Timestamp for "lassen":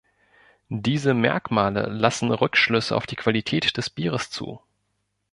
1.87-2.31